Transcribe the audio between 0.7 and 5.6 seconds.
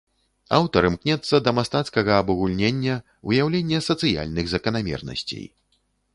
імкнецца да мастацкага абагульнення, выяўлення сацыяльных заканамернасцей.